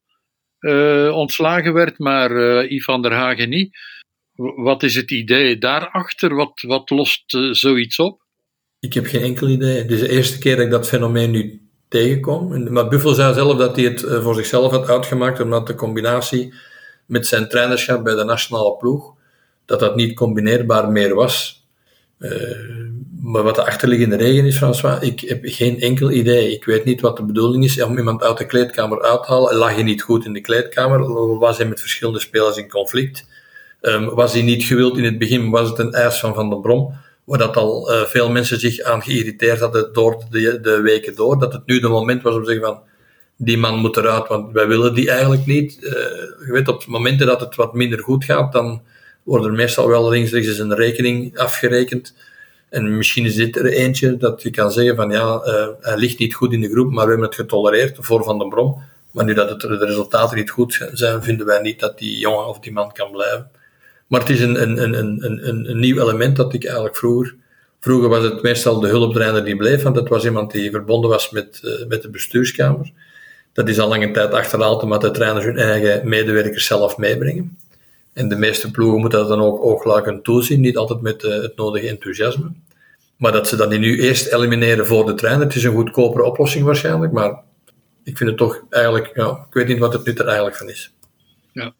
uh, 0.60 1.16
ontslagen 1.16 1.72
werd, 1.72 1.98
maar 1.98 2.30
uh, 2.30 2.70
Ivan 2.70 3.02
der 3.02 3.12
Hagen 3.12 3.48
niet. 3.48 3.76
Wat 4.56 4.82
is 4.82 4.94
het 4.94 5.10
idee 5.10 5.58
daarachter? 5.58 6.34
Wat, 6.34 6.60
wat 6.66 6.90
lost 6.90 7.38
zoiets 7.50 7.98
op? 7.98 8.22
Ik 8.80 8.94
heb 8.94 9.06
geen 9.06 9.22
enkel 9.22 9.48
idee. 9.48 9.78
Het 9.78 9.90
is 9.90 10.00
de 10.00 10.10
eerste 10.10 10.38
keer 10.38 10.56
dat 10.56 10.64
ik 10.64 10.70
dat 10.70 10.88
fenomeen 10.88 11.30
nu 11.30 11.68
tegenkom. 11.88 12.72
Maar 12.72 12.88
Buffel 12.88 13.14
zei 13.14 13.34
zelf 13.34 13.56
dat 13.56 13.76
hij 13.76 13.84
het 13.84 14.00
voor 14.00 14.34
zichzelf 14.34 14.70
had 14.70 14.88
uitgemaakt, 14.88 15.40
omdat 15.40 15.66
de 15.66 15.74
combinatie 15.74 16.54
met 17.06 17.26
zijn 17.26 17.48
trainerschap 17.48 18.04
bij 18.04 18.14
de 18.14 18.24
nationale 18.24 18.76
ploeg 18.76 19.14
dat 19.64 19.80
dat 19.80 19.96
niet 19.96 20.14
combineerbaar 20.14 20.90
meer 20.90 21.14
was. 21.14 21.66
Uh, 22.18 22.30
maar 23.24 23.42
wat 23.42 23.54
de 23.54 23.66
achterliggende 23.66 24.16
reden 24.16 24.44
is, 24.44 24.56
François, 24.56 25.02
ik 25.02 25.20
heb 25.20 25.40
geen 25.42 25.80
enkel 25.80 26.10
idee. 26.10 26.52
Ik 26.52 26.64
weet 26.64 26.84
niet 26.84 27.00
wat 27.00 27.16
de 27.16 27.24
bedoeling 27.24 27.64
is 27.64 27.82
om 27.82 27.98
iemand 27.98 28.22
uit 28.22 28.38
de 28.38 28.46
kleedkamer 28.46 29.02
uit 29.02 29.22
te 29.22 29.32
halen. 29.32 29.54
Lag 29.54 29.76
je 29.76 29.82
niet 29.82 30.02
goed 30.02 30.24
in 30.24 30.32
de 30.32 30.40
kleedkamer? 30.40 31.38
Was 31.38 31.56
hij 31.56 31.66
met 31.66 31.80
verschillende 31.80 32.20
spelers 32.20 32.56
in 32.56 32.68
conflict? 32.68 33.26
Um, 33.80 34.14
was 34.14 34.32
hij 34.32 34.42
niet 34.42 34.64
gewild 34.64 34.98
in 34.98 35.04
het 35.04 35.18
begin? 35.18 35.50
Was 35.50 35.68
het 35.68 35.78
een 35.78 35.92
eis 35.92 36.20
van 36.20 36.34
Van 36.34 36.50
den 36.50 36.60
Brom? 36.60 36.94
Waar 37.24 37.38
dat 37.38 37.56
al 37.56 37.92
uh, 37.92 38.02
veel 38.02 38.30
mensen 38.30 38.60
zich 38.60 38.80
aan 38.80 39.02
geïrriteerd 39.02 39.60
hadden 39.60 39.92
door 39.92 40.24
de, 40.30 40.60
de, 40.60 40.80
weken 40.80 41.14
door. 41.14 41.38
Dat 41.38 41.52
het 41.52 41.66
nu 41.66 41.80
de 41.80 41.88
moment 41.88 42.22
was 42.22 42.34
om 42.34 42.44
te 42.44 42.50
zeggen 42.50 42.66
van, 42.66 42.80
die 43.36 43.58
man 43.58 43.78
moet 43.78 43.96
eruit, 43.96 44.28
want 44.28 44.52
wij 44.52 44.66
willen 44.66 44.94
die 44.94 45.10
eigenlijk 45.10 45.46
niet. 45.46 45.78
Uh, 45.80 45.90
je 45.90 46.48
weet, 46.48 46.68
op 46.68 46.86
momenten 46.86 47.26
dat 47.26 47.40
het 47.40 47.54
wat 47.54 47.74
minder 47.74 47.98
goed 47.98 48.24
gaat, 48.24 48.52
dan 48.52 48.82
worden 49.22 49.50
er 49.50 49.56
meestal 49.56 49.88
wel 49.88 50.08
links 50.08 50.30
rechts 50.30 50.58
een 50.58 50.74
rekening 50.74 51.38
afgerekend. 51.38 52.14
En 52.74 52.96
misschien 52.96 53.24
is 53.24 53.34
dit 53.34 53.56
er 53.56 53.66
eentje 53.66 54.16
dat 54.16 54.42
je 54.42 54.50
kan 54.50 54.72
zeggen 54.72 54.96
van 54.96 55.10
ja, 55.10 55.42
uh, 55.46 55.66
hij 55.80 55.96
ligt 55.96 56.18
niet 56.18 56.34
goed 56.34 56.52
in 56.52 56.60
de 56.60 56.70
groep, 56.70 56.92
maar 56.92 57.04
we 57.04 57.10
hebben 57.10 57.28
het 57.28 57.36
getolereerd 57.36 57.96
voor 58.00 58.24
Van 58.24 58.38
den 58.38 58.48
Brom. 58.48 58.82
Maar 59.10 59.24
nu 59.24 59.34
dat 59.34 59.50
het, 59.50 59.60
de 59.60 59.86
resultaten 59.86 60.36
niet 60.36 60.50
goed 60.50 60.88
zijn, 60.92 61.22
vinden 61.22 61.46
wij 61.46 61.60
niet 61.60 61.80
dat 61.80 61.98
die 61.98 62.18
jongen 62.18 62.46
of 62.46 62.58
die 62.58 62.72
man 62.72 62.92
kan 62.92 63.10
blijven. 63.10 63.50
Maar 64.06 64.20
het 64.20 64.30
is 64.30 64.40
een, 64.40 64.62
een, 64.62 64.82
een, 64.82 65.24
een, 65.24 65.70
een, 65.70 65.78
nieuw 65.78 66.02
element 66.02 66.36
dat 66.36 66.54
ik 66.54 66.64
eigenlijk 66.64 66.96
vroeger... 66.96 67.34
Vroeger 67.80 68.08
was 68.08 68.24
het 68.24 68.42
meestal 68.42 68.80
de 68.80 68.88
hulptrainer 68.88 69.44
die 69.44 69.56
bleef, 69.56 69.82
want 69.82 69.94
dat 69.94 70.08
was 70.08 70.24
iemand 70.24 70.52
die 70.52 70.70
verbonden 70.70 71.10
was 71.10 71.30
met, 71.30 71.60
uh, 71.64 71.86
met 71.88 72.02
de 72.02 72.10
bestuurskamer. 72.10 72.90
Dat 73.52 73.68
is 73.68 73.78
al 73.78 73.88
lange 73.88 74.10
tijd 74.10 74.32
achterhaald 74.32 74.82
omdat 74.82 75.00
de 75.00 75.10
trainers 75.10 75.44
hun 75.44 75.58
eigen 75.58 76.08
medewerkers 76.08 76.66
zelf 76.66 76.96
meebrengen. 76.96 77.58
En 78.14 78.28
de 78.28 78.36
meeste 78.36 78.70
ploegen 78.70 79.00
moeten 79.00 79.18
dat 79.18 79.28
dan 79.28 79.40
ook 79.40 79.64
oogluikend 79.64 80.24
toezien, 80.24 80.60
niet 80.60 80.76
altijd 80.76 81.00
met 81.00 81.22
uh, 81.22 81.42
het 81.42 81.56
nodige 81.56 81.88
enthousiasme. 81.88 82.52
Maar 83.16 83.32
dat 83.32 83.48
ze 83.48 83.56
dat 83.56 83.70
nu 83.70 84.00
eerst 84.00 84.32
elimineren 84.32 84.86
voor 84.86 85.06
de 85.06 85.14
trein, 85.14 85.40
het 85.40 85.54
is 85.54 85.64
een 85.64 85.72
goedkopere 85.72 86.24
oplossing 86.24 86.64
waarschijnlijk, 86.64 87.12
maar 87.12 87.42
ik 88.04 88.16
vind 88.16 88.30
het 88.30 88.38
toch 88.38 88.62
eigenlijk, 88.70 89.10
ja, 89.14 89.30
ik 89.48 89.54
weet 89.54 89.66
niet 89.66 89.78
wat 89.78 89.92
het 89.92 90.04
nut 90.04 90.18
er 90.18 90.26
eigenlijk 90.26 90.56
van 90.56 90.68
is. 90.68 90.92
Ja, 91.52 91.74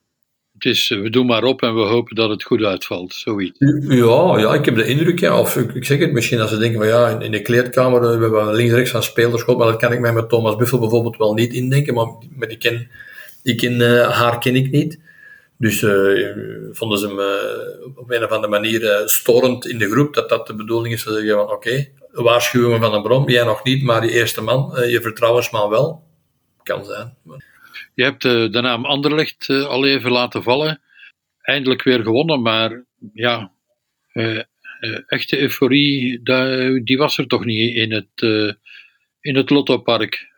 het 0.52 0.64
is, 0.64 0.90
eh, 0.90 1.00
we 1.00 1.10
doen 1.10 1.26
maar 1.26 1.44
op 1.44 1.62
en 1.62 1.74
we 1.74 1.80
hopen 1.80 2.16
dat 2.16 2.30
het 2.30 2.42
goed 2.42 2.62
uitvalt, 2.62 3.14
zoiets. 3.14 3.58
Ja, 3.88 4.38
ja 4.38 4.54
ik 4.54 4.64
heb 4.64 4.74
de 4.74 4.86
indruk, 4.86 5.20
ja, 5.20 5.40
of 5.40 5.56
ik, 5.56 5.84
zeg 5.84 5.98
het 5.98 6.12
misschien 6.12 6.40
als 6.40 6.50
ze 6.50 6.58
denken 6.58 6.78
van 6.78 6.88
ja, 6.88 7.20
in, 7.20 7.30
de 7.30 7.42
kleedkamer, 7.42 8.00
we 8.00 8.22
hebben 8.22 8.54
links-rechts 8.54 8.90
van 8.90 9.02
spelerschap, 9.02 9.58
maar 9.58 9.66
dat 9.66 9.80
kan 9.80 9.92
ik 9.92 10.00
mij 10.00 10.12
met 10.12 10.28
Thomas 10.28 10.56
Buffel 10.56 10.78
bijvoorbeeld 10.78 11.16
wel 11.16 11.34
niet 11.34 11.52
indenken, 11.52 11.94
maar 11.94 12.08
met 12.30 12.48
die 12.48 12.58
ken, 12.58 12.88
die 13.42 13.54
ken, 13.54 13.80
uh, 13.80 14.10
haar 14.10 14.38
ken 14.38 14.56
ik 14.56 14.70
niet. 14.70 14.98
Dus 15.58 15.82
uh, 15.82 16.72
vonden 16.72 16.98
ze 16.98 17.06
hem 17.06 17.18
uh, 17.18 17.96
op 17.96 18.10
een 18.10 18.24
of 18.24 18.30
andere 18.30 18.52
manier 18.52 18.82
uh, 18.82 19.06
storend 19.06 19.66
in 19.66 19.78
de 19.78 19.90
groep, 19.90 20.14
dat 20.14 20.28
dat 20.28 20.46
de 20.46 20.54
bedoeling 20.54 20.94
is. 20.94 21.02
Ze 21.02 21.12
zeggen 21.12 21.34
van 21.34 21.50
oké, 21.50 21.88
waarschuwen 22.10 22.80
van 22.80 22.94
een 22.94 23.02
bron, 23.02 23.30
jij 23.30 23.44
nog 23.44 23.64
niet, 23.64 23.82
maar 23.82 24.00
die 24.00 24.10
eerste 24.10 24.40
man, 24.40 24.88
je 24.88 25.00
vertrouwensman 25.02 25.70
wel. 25.70 26.02
Kan 26.62 26.84
zijn. 26.84 27.16
Je 27.94 28.02
hebt 28.02 28.22
de 28.22 28.60
naam 28.62 28.84
Anderlecht 28.84 29.48
al 29.48 29.86
even 29.86 30.10
laten 30.10 30.42
vallen. 30.42 30.80
Eindelijk 31.40 31.82
weer 31.82 32.02
gewonnen, 32.02 32.42
maar 32.42 32.84
ja, 33.12 33.52
echte 35.06 35.38
euforie, 35.40 36.22
die 36.84 36.98
was 36.98 37.18
er 37.18 37.26
toch 37.26 37.44
niet 37.44 37.76
in 37.76 37.92
het, 37.92 38.22
in 39.20 39.36
het 39.36 39.50
Lottopark. 39.50 40.32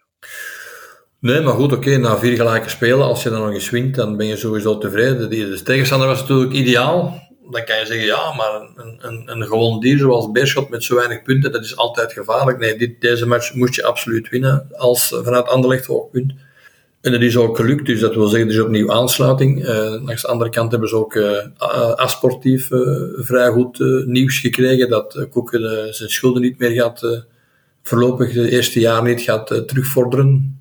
Nee, 1.20 1.40
maar 1.40 1.54
goed, 1.54 1.72
oké, 1.72 1.96
na 1.96 2.18
vier 2.18 2.36
gelijke 2.36 2.68
spelen, 2.68 3.06
als 3.06 3.22
je 3.22 3.30
dan 3.30 3.40
nog 3.40 3.52
eens 3.52 3.70
wint, 3.70 3.94
dan 3.94 4.16
ben 4.16 4.26
je 4.26 4.36
sowieso 4.36 4.78
tevreden. 4.78 5.30
De 5.30 5.62
tegenstander 5.62 6.08
was 6.08 6.20
natuurlijk 6.20 6.52
ideaal. 6.52 7.24
Dan 7.50 7.64
kan 7.64 7.78
je 7.78 7.86
zeggen, 7.86 8.06
ja, 8.06 8.34
maar 8.34 8.68
een, 8.76 8.98
een, 9.00 9.22
een 9.26 9.46
gewoon 9.46 9.80
dier 9.80 9.98
zoals 9.98 10.30
Beerschot 10.30 10.68
met 10.68 10.84
zo 10.84 10.94
weinig 10.94 11.22
punten, 11.22 11.52
dat 11.52 11.64
is 11.64 11.76
altijd 11.76 12.12
gevaarlijk. 12.12 12.58
Nee, 12.58 12.78
dit, 12.78 13.00
deze 13.00 13.26
match 13.26 13.54
moest 13.54 13.74
je 13.74 13.84
absoluut 13.84 14.28
winnen, 14.28 14.66
als 14.72 15.20
vanuit 15.22 15.48
Anderlecht 15.48 15.86
hoogpunt. 15.86 16.32
En 17.00 17.12
dat 17.12 17.20
is 17.20 17.36
ook 17.36 17.56
gelukt, 17.56 17.86
dus 17.86 18.00
dat 18.00 18.14
wil 18.14 18.28
zeggen, 18.28 18.48
er 18.48 18.54
is 18.54 18.60
opnieuw 18.60 18.92
aansluiting. 18.92 19.68
Uh, 19.68 20.04
langs 20.04 20.22
de 20.22 20.28
andere 20.28 20.50
kant 20.50 20.70
hebben 20.70 20.88
ze 20.88 20.96
ook 20.96 21.14
uh, 21.14 21.38
asportief 21.94 22.70
uh, 22.70 22.80
vrij 23.16 23.50
goed 23.50 23.78
nieuws 24.06 24.38
gekregen, 24.38 24.88
dat 24.88 25.26
Koeken 25.30 25.94
zijn 25.94 26.10
schulden 26.10 26.42
niet 26.42 26.58
meer 26.58 26.70
gaat, 26.70 27.24
voorlopig 27.82 28.32
de 28.32 28.50
eerste 28.50 28.80
jaar 28.80 29.02
niet 29.02 29.20
gaat 29.20 29.46
terugvorderen. 29.66 30.60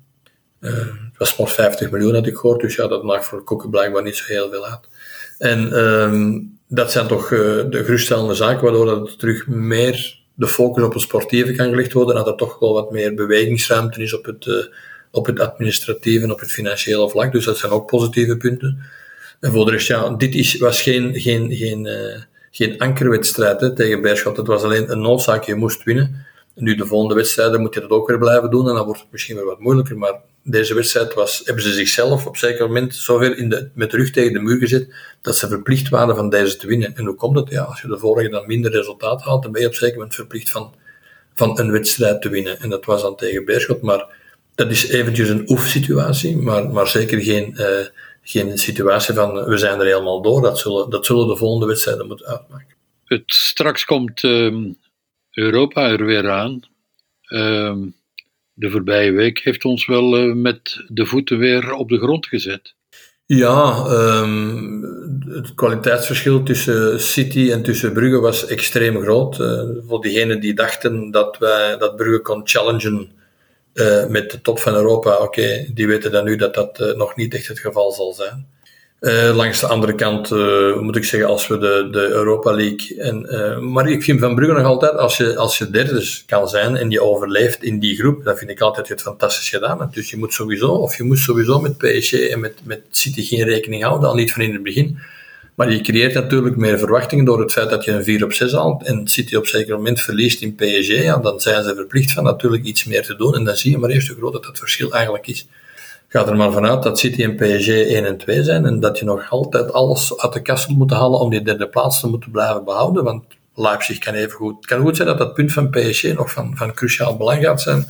Het 0.74 1.18
was 1.18 1.36
maar 1.36 1.48
50 1.48 1.90
miljoen, 1.90 2.14
had 2.14 2.26
ik 2.26 2.36
gehoord, 2.36 2.60
dus 2.60 2.76
ja, 2.76 2.86
dat 2.86 3.02
maakt 3.02 3.24
voor 3.24 3.44
Koeken 3.44 3.70
blijkbaar 3.70 4.02
niet 4.02 4.16
zo 4.16 4.24
heel 4.26 4.50
veel 4.50 4.66
uit. 4.66 4.88
En 5.38 5.78
um, 5.78 6.58
dat 6.68 6.92
zijn 6.92 7.06
toch 7.06 7.28
de 7.28 7.82
geruststellende 7.84 8.34
zaken, 8.34 8.62
waardoor 8.62 8.86
dat 8.86 9.18
terug 9.18 9.46
meer 9.46 10.18
de 10.34 10.46
focus 10.46 10.84
op 10.84 10.92
het 10.92 11.02
sportieve 11.02 11.52
kan 11.52 11.68
gelegd 11.68 11.92
worden, 11.92 12.16
en 12.16 12.24
dat 12.24 12.32
er 12.32 12.38
toch 12.38 12.58
wel 12.58 12.72
wat 12.72 12.90
meer 12.90 13.14
bewegingsruimte 13.14 14.02
is 14.02 14.14
op 14.14 14.24
het 14.24 14.70
op 15.16 15.26
het 15.26 15.40
administratieve 15.40 16.24
en 16.24 16.32
op 16.32 16.40
het 16.40 16.52
financiële 16.52 17.10
vlak. 17.10 17.32
Dus 17.32 17.44
dat 17.44 17.58
zijn 17.58 17.72
ook 17.72 17.86
positieve 17.86 18.36
punten. 18.36 18.78
En 19.40 19.52
voor 19.52 19.64
de 19.64 19.70
rest, 19.70 19.86
ja, 19.86 20.08
dit 20.10 20.34
is, 20.34 20.58
was 20.58 20.82
geen, 20.82 21.20
geen, 21.20 21.52
geen, 21.52 21.88
geen 22.50 22.78
ankerwedstrijd 22.78 23.60
hè, 23.60 23.74
tegen 23.74 24.02
Beerschot. 24.02 24.36
Het 24.36 24.46
was 24.46 24.62
alleen 24.62 24.90
een 24.90 25.00
noodzaak, 25.00 25.44
je 25.44 25.54
moest 25.54 25.84
winnen. 25.84 26.26
En 26.54 26.64
nu 26.64 26.74
de 26.74 26.86
volgende 26.86 27.14
wedstrijden 27.14 27.60
moet 27.60 27.74
je 27.74 27.80
dat 27.80 27.90
ook 27.90 28.08
weer 28.08 28.18
blijven 28.18 28.50
doen 28.50 28.68
en 28.68 28.74
dan 28.74 28.84
wordt 28.84 29.00
het 29.00 29.12
misschien 29.12 29.36
weer 29.36 29.44
wat 29.44 29.60
moeilijker. 29.60 29.98
Maar 29.98 30.14
deze 30.48 30.74
wedstrijd 30.74 31.14
was, 31.14 31.42
hebben 31.44 31.62
ze 31.62 31.72
zichzelf 31.72 32.26
op 32.26 32.36
zeker 32.36 32.66
moment 32.66 32.94
zover 32.94 33.38
in 33.38 33.48
de, 33.48 33.68
met 33.74 33.90
de 33.90 33.96
rug 33.96 34.10
tegen 34.10 34.32
de 34.32 34.40
muur 34.40 34.58
gezet 34.58 34.94
dat 35.20 35.36
ze 35.36 35.48
verplicht 35.48 35.88
waren 35.88 36.16
van 36.16 36.30
deze 36.30 36.56
te 36.56 36.66
winnen. 36.66 36.96
En 36.96 37.04
hoe 37.04 37.14
komt 37.14 37.36
het? 37.36 37.50
Ja, 37.50 37.62
als 37.62 37.80
je 37.80 37.88
de 37.88 37.98
vorige 37.98 38.28
dan 38.28 38.46
minder 38.46 38.70
resultaat 38.70 39.22
haalt, 39.22 39.42
dan 39.42 39.52
ben 39.52 39.60
je 39.60 39.66
op 39.66 39.74
zeker 39.74 39.94
moment 39.94 40.14
verplicht 40.14 40.50
van, 40.50 40.74
van 41.34 41.58
een 41.58 41.70
wedstrijd 41.70 42.22
te 42.22 42.28
winnen. 42.28 42.60
En 42.60 42.68
dat 42.68 42.84
was 42.84 43.02
dan 43.02 43.16
tegen 43.16 43.44
Beerschot, 43.44 43.82
maar 43.82 44.06
dat 44.54 44.70
is 44.70 44.88
eventjes 44.88 45.28
een 45.28 45.50
oefensituatie, 45.50 46.36
maar, 46.36 46.70
maar 46.70 46.88
zeker 46.88 47.20
geen, 47.20 47.54
uh, 47.56 47.66
geen 48.22 48.58
situatie 48.58 49.14
van 49.14 49.44
we 49.44 49.58
zijn 49.58 49.80
er 49.80 49.86
helemaal 49.86 50.22
door. 50.22 50.42
Dat 50.42 50.58
zullen, 50.58 50.90
dat 50.90 51.06
zullen 51.06 51.28
de 51.28 51.36
volgende 51.36 51.66
wedstrijden 51.66 52.06
moeten 52.06 52.26
uitmaken. 52.26 52.74
Het, 53.04 53.22
straks 53.26 53.84
komt 53.84 54.22
uh, 54.22 54.74
Europa 55.30 55.88
er 55.88 56.04
weer 56.04 56.30
aan. 56.30 56.60
Uh, 57.28 57.76
de 58.58 58.70
voorbije 58.70 59.12
week 59.12 59.38
heeft 59.38 59.64
ons 59.64 59.86
wel 59.86 60.18
uh, 60.18 60.34
met 60.34 60.84
de 60.88 61.06
voeten 61.06 61.38
weer 61.38 61.72
op 61.72 61.88
de 61.88 61.98
grond 61.98 62.26
gezet. 62.26 62.74
Ja, 63.26 63.86
um, 63.90 64.82
het 65.28 65.54
kwaliteitsverschil 65.54 66.42
tussen 66.42 67.00
City 67.00 67.50
en 67.52 67.62
tussen 67.62 67.92
Brugge 67.92 68.20
was 68.20 68.46
extreem 68.46 69.00
groot. 69.00 69.38
Uh, 69.38 69.62
voor 69.86 70.00
diegenen 70.00 70.40
die 70.40 70.54
dachten 70.54 71.10
dat, 71.10 71.38
wij, 71.38 71.76
dat 71.78 71.96
Brugge 71.96 72.20
kon 72.20 72.48
challengen 72.48 73.10
uh, 73.74 74.06
met 74.06 74.30
de 74.30 74.40
top 74.40 74.58
van 74.58 74.74
Europa, 74.74 75.16
oké, 75.16 75.66
die 75.74 75.86
weten 75.86 76.12
dan 76.12 76.24
nu 76.24 76.36
dat 76.36 76.54
dat 76.54 76.94
nog 76.96 77.16
niet 77.16 77.34
echt 77.34 77.48
het 77.48 77.58
geval 77.58 77.92
zal 77.92 78.12
zijn. 78.12 78.46
Uh, 79.00 79.36
langs 79.36 79.60
de 79.60 79.66
andere 79.66 79.94
kant 79.94 80.30
moet 80.80 80.96
ik 80.96 81.04
zeggen, 81.04 81.28
als 81.28 81.46
we 81.46 81.58
de, 81.58 81.88
de 81.90 82.08
Europa 82.08 82.52
League. 82.52 82.96
En, 82.98 83.72
maar 83.72 83.88
ik 83.88 84.02
vind 84.02 84.20
Van 84.20 84.34
Brugge 84.34 84.52
nog 84.52 84.64
altijd, 84.64 84.96
als 84.96 85.16
je, 85.16 85.36
als 85.36 85.58
je 85.58 85.70
derde 85.70 86.22
kan 86.26 86.48
zijn 86.48 86.76
en 86.76 86.90
je 86.90 87.02
overleeft 87.02 87.62
in 87.62 87.78
die 87.78 87.96
groep, 87.96 88.24
dan 88.24 88.36
vind 88.36 88.50
ik 88.50 88.60
altijd 88.60 88.88
het 88.88 89.02
fantastisch 89.02 89.48
gedaan. 89.48 89.90
Dus 89.92 90.10
je 90.10 90.16
moet 90.16 90.32
sowieso, 90.32 90.68
of 90.68 90.96
je 90.96 91.02
moet 91.02 91.18
sowieso 91.18 91.60
met 91.60 91.78
PSG 91.78 92.12
en 92.12 92.40
met, 92.40 92.54
met 92.64 92.80
City 92.90 93.22
geen 93.22 93.44
rekening 93.44 93.82
houden, 93.82 94.08
al 94.08 94.14
niet 94.14 94.32
van 94.32 94.42
in 94.42 94.52
het 94.52 94.62
begin. 94.62 94.98
Maar 95.56 95.72
je 95.72 95.80
creëert 95.80 96.14
natuurlijk 96.14 96.56
meer 96.56 96.78
verwachtingen 96.78 97.24
door 97.24 97.40
het 97.40 97.52
feit 97.52 97.70
dat 97.70 97.84
je 97.84 97.90
een 97.90 98.04
4 98.04 98.24
op 98.24 98.32
6 98.32 98.52
haalt 98.52 98.82
en 98.82 99.08
City 99.08 99.36
op 99.36 99.46
zeker 99.46 99.74
moment 99.74 100.00
verliest 100.00 100.42
in 100.42 100.54
PSG, 100.54 101.02
ja, 101.02 101.16
dan 101.16 101.40
zijn 101.40 101.64
ze 101.64 101.74
verplicht 101.74 102.12
van 102.12 102.24
natuurlijk 102.24 102.64
iets 102.64 102.84
meer 102.84 103.02
te 103.02 103.16
doen. 103.16 103.34
En 103.34 103.44
dan 103.44 103.56
zie 103.56 103.70
je 103.70 103.78
maar 103.78 103.90
eerst 103.90 104.08
hoe 104.08 104.16
groot 104.16 104.32
dat, 104.32 104.44
dat 104.44 104.58
verschil 104.58 104.92
eigenlijk 104.92 105.26
is. 105.26 105.46
Ga 106.08 106.26
er 106.26 106.36
maar 106.36 106.52
vanuit 106.52 106.82
dat 106.82 106.98
City 106.98 107.22
en 107.22 107.36
PSG 107.36 107.68
1 107.68 108.04
en 108.04 108.16
2 108.16 108.42
zijn 108.42 108.64
en 108.64 108.80
dat 108.80 108.98
je 108.98 109.04
nog 109.04 109.30
altijd 109.30 109.72
alles 109.72 110.18
uit 110.18 110.32
de 110.32 110.42
kast 110.42 110.68
moet 110.68 110.90
halen 110.90 111.20
om 111.20 111.30
die 111.30 111.42
derde 111.42 111.68
plaats 111.68 112.00
te 112.00 112.08
moeten 112.08 112.30
blijven 112.30 112.64
behouden. 112.64 113.04
Want 113.04 113.24
Leipzig 113.54 113.98
kan 113.98 114.14
even 114.14 114.36
goed. 114.36 114.66
Kan 114.66 114.80
goed 114.80 114.96
zijn 114.96 115.08
dat 115.08 115.18
dat 115.18 115.34
punt 115.34 115.52
van 115.52 115.70
PSG 115.70 116.02
nog 116.02 116.32
van, 116.32 116.56
van 116.56 116.74
cruciaal 116.74 117.16
belang 117.16 117.44
gaat 117.44 117.60
zijn. 117.60 117.86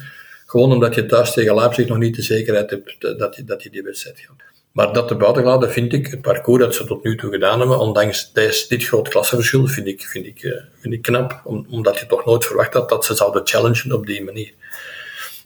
Gewoon 0.46 0.72
omdat 0.72 0.94
je 0.94 1.06
thuis 1.06 1.32
tegen 1.32 1.54
Leipzig 1.54 1.88
nog 1.88 1.98
niet 1.98 2.16
de 2.16 2.22
zekerheid 2.22 2.70
hebt 2.70 3.18
dat 3.18 3.36
je, 3.36 3.44
dat 3.44 3.62
je 3.62 3.70
die 3.70 3.82
wedstrijd 3.82 4.18
gaat. 4.20 4.44
Maar 4.72 4.92
dat 4.92 5.08
te 5.08 5.14
buiten 5.14 5.72
vind 5.72 5.92
ik, 5.92 6.06
het 6.06 6.20
parcours 6.20 6.62
dat 6.62 6.74
ze 6.74 6.84
tot 6.84 7.04
nu 7.04 7.16
toe 7.16 7.30
gedaan 7.30 7.58
hebben, 7.58 7.78
ondanks 7.78 8.32
deze, 8.32 8.68
dit 8.68 8.84
groot 8.84 9.08
klassenverschil, 9.08 9.66
vind 9.66 9.86
ik, 9.86 10.02
vind 10.02 10.26
ik, 10.26 10.42
eh, 10.42 10.62
vind 10.80 10.94
ik 10.94 11.02
knap. 11.02 11.40
omdat 11.44 11.98
je 11.98 12.06
toch 12.06 12.24
nooit 12.24 12.44
verwacht 12.44 12.74
had 12.74 12.88
dat 12.88 13.04
ze 13.04 13.14
zouden 13.14 13.46
challengen 13.46 13.92
op 13.92 14.06
die 14.06 14.24
manier. 14.24 14.52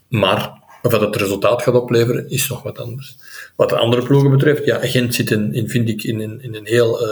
Maar 0.07 0.60
of 0.81 0.91
dat 0.91 1.01
het 1.01 1.15
resultaat 1.15 1.61
gaat 1.61 1.73
opleveren, 1.73 2.29
is 2.29 2.49
nog 2.49 2.63
wat 2.63 2.79
anders. 2.79 3.15
Wat 3.55 3.69
de 3.69 3.77
andere 3.77 4.03
ploegen 4.03 4.31
betreft, 4.31 4.65
ja, 4.65 4.79
Gent 4.79 5.15
zit 5.15 5.31
in, 5.31 5.53
in 5.53 5.69
vind 5.69 5.89
ik, 5.89 6.03
in, 6.03 6.21
in, 6.21 6.41
in 6.41 6.55
een 6.55 6.65
heel 6.65 7.07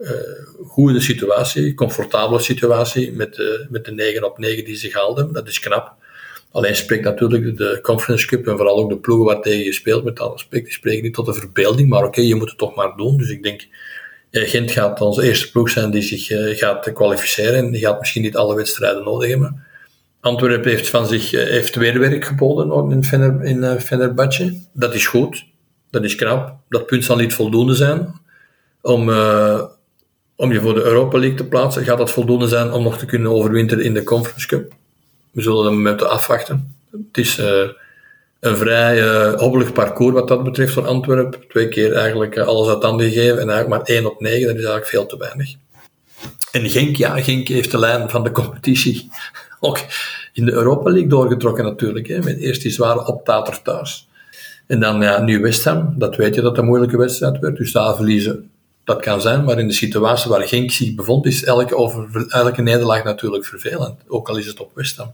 uh, 0.00 0.08
goede 0.66 1.00
situatie, 1.00 1.74
comfortabele 1.74 2.40
situatie, 2.40 3.12
met, 3.12 3.38
uh, 3.38 3.46
met 3.68 3.84
de 3.84 3.92
9 3.92 4.24
op 4.24 4.38
9 4.38 4.64
die 4.64 4.76
ze 4.76 4.90
haalden. 4.92 5.32
Dat 5.32 5.48
is 5.48 5.58
knap. 5.58 5.94
Alleen 6.52 6.76
spreekt 6.76 7.04
natuurlijk 7.04 7.56
de 7.56 7.78
Conference 7.82 8.26
Cup 8.26 8.46
en 8.46 8.56
vooral 8.56 8.78
ook 8.78 8.90
de 8.90 8.98
ploegen 8.98 9.26
waar 9.26 9.40
tegen 9.40 9.64
je 9.64 9.72
speelt, 9.72 10.04
met 10.04 10.20
alle 10.20 10.32
respect, 10.32 10.64
die 10.64 10.72
spreken 10.72 11.02
niet 11.02 11.14
tot 11.14 11.26
de 11.26 11.34
verbeelding, 11.34 11.88
maar 11.88 12.04
oké, 12.04 12.20
je 12.20 12.34
moet 12.34 12.48
het 12.48 12.58
toch 12.58 12.74
maar 12.74 12.96
doen. 12.96 13.16
Dus 13.16 13.30
ik 13.30 13.42
denk, 13.42 13.66
Gent 14.30 14.70
gaat 14.70 15.00
onze 15.00 15.22
eerste 15.22 15.50
ploeg 15.50 15.70
zijn 15.70 15.90
die 15.90 16.02
zich 16.02 16.26
gaat 16.58 16.92
kwalificeren 16.92 17.54
en 17.54 17.70
die 17.70 17.80
gaat 17.80 17.98
misschien 17.98 18.22
niet 18.22 18.36
alle 18.36 18.54
wedstrijden 18.54 19.04
nodig 19.04 19.28
hebben. 19.28 19.64
Antwerpen 20.20 20.70
heeft 20.70 20.88
van 20.88 21.06
zich 21.06 21.32
eh, 21.32 21.48
heeft 21.48 21.74
weer 21.74 21.98
werk 21.98 22.24
geboden 22.24 22.90
in, 22.90 23.04
Fener, 23.04 23.44
in 23.44 23.80
Fenerbahce. 23.80 24.60
Dat 24.72 24.94
is 24.94 25.06
goed, 25.06 25.44
dat 25.90 26.04
is 26.04 26.14
knap. 26.14 26.56
Dat 26.68 26.86
punt 26.86 27.04
zal 27.04 27.16
niet 27.16 27.34
voldoende 27.34 27.74
zijn 27.74 28.20
om, 28.82 29.08
om 30.36 30.52
je 30.52 30.60
voor 30.60 30.74
de 30.74 30.82
Europa 30.82 31.18
League 31.18 31.36
te 31.36 31.44
plaatsen. 31.44 31.84
Gaat 31.84 31.98
dat 31.98 32.10
voldoende 32.10 32.48
zijn 32.48 32.72
om 32.72 32.82
nog 32.82 32.98
te 32.98 33.06
kunnen 33.06 33.30
overwinteren 33.30 33.84
in 33.84 33.94
de 33.94 34.04
Conference 34.04 34.46
Cup? 34.46 34.72
we 35.30 35.42
zullen 35.42 35.64
hem 35.64 35.82
moeten 35.82 36.10
afwachten. 36.10 36.74
Het 36.90 37.18
is 37.18 37.38
een 38.40 38.56
vrij 38.56 39.02
uh, 39.02 39.34
hobbelig 39.34 39.72
parcours 39.72 40.14
wat 40.14 40.28
dat 40.28 40.44
betreft 40.44 40.72
voor 40.72 40.86
Antwerpen. 40.86 41.48
Twee 41.48 41.68
keer 41.68 41.92
eigenlijk 41.92 42.38
alles 42.38 42.68
uit 42.68 42.82
handen 42.82 43.10
gegeven 43.10 43.40
en 43.40 43.50
eigenlijk 43.50 43.68
maar 43.68 43.96
1 43.96 44.06
op 44.06 44.20
9, 44.20 44.40
dat 44.40 44.48
is 44.48 44.56
eigenlijk 44.56 44.86
veel 44.86 45.06
te 45.06 45.16
weinig. 45.16 45.54
En 46.52 46.70
Genk, 46.70 46.96
ja, 46.96 47.20
Genk 47.20 47.48
heeft 47.48 47.70
de 47.70 47.78
lijn 47.78 48.10
van 48.10 48.24
de 48.24 48.30
competitie 48.30 49.10
ook 49.60 49.78
in 50.32 50.44
de 50.44 50.52
Europa 50.52 50.90
League 50.90 51.08
doorgetrokken 51.08 51.64
natuurlijk. 51.64 52.08
Hè, 52.08 52.18
met 52.18 52.38
eerst 52.38 52.62
die 52.62 52.70
zware 52.70 53.06
optater 53.06 53.62
thuis. 53.62 54.08
En 54.66 54.80
dan 54.80 55.00
ja, 55.00 55.20
nu 55.20 55.40
West 55.40 55.64
Ham, 55.64 55.94
dat 55.98 56.16
weet 56.16 56.34
je 56.34 56.40
dat 56.40 56.58
een 56.58 56.64
moeilijke 56.64 56.96
wedstrijd 56.96 57.38
werd. 57.38 57.56
Dus 57.56 57.72
daar 57.72 57.96
verliezen, 57.96 58.50
dat 58.84 59.00
kan 59.00 59.20
zijn. 59.20 59.44
Maar 59.44 59.58
in 59.58 59.66
de 59.66 59.72
situatie 59.72 60.30
waar 60.30 60.48
Genk 60.48 60.70
zich 60.70 60.94
bevond, 60.94 61.26
is 61.26 61.44
elke, 61.44 61.76
over, 61.76 62.26
elke 62.28 62.62
nederlaag 62.62 63.04
natuurlijk 63.04 63.44
vervelend. 63.44 64.00
Ook 64.06 64.28
al 64.28 64.36
is 64.36 64.46
het 64.46 64.60
op 64.60 64.70
West 64.74 64.96
Ham. 64.96 65.12